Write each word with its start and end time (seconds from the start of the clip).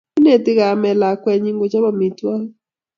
Ineti 0.19 0.51
kamet 0.59 0.97
lakwenyi 1.01 1.51
kochop 1.59 1.85
amitwogik 1.91 2.51